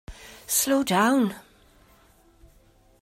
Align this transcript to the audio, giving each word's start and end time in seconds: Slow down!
Slow 0.47 0.81
down! 0.81 1.35